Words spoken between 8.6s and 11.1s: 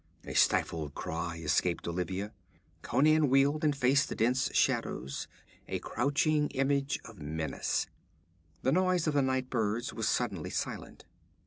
The noise of the night birds was suddenly silent.